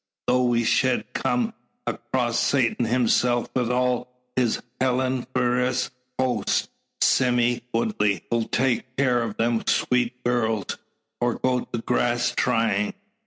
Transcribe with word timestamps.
Tho' 0.25 0.45
we 0.45 0.63
shed 0.63 1.13
kum 1.13 1.53
across 1.85 2.39
Satan 2.39 2.85
hisself 2.87 3.49
wi' 3.55 3.69
all 3.69 4.07
his 4.35 4.59
hellniferous 4.79 5.91
host, 6.19 6.71
Sime 7.01 7.61
Woodley 7.71 8.23
'll 8.31 8.45
take 8.45 8.97
care 8.97 9.21
o' 9.21 9.31
them 9.33 9.61
sweet 9.67 10.23
gurls, 10.23 10.79
or 11.19 11.35
go 11.35 11.65
to 11.65 11.77
grass 11.81 12.33
trying." 12.35 12.95